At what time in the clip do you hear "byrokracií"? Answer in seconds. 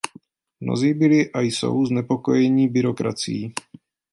2.67-3.53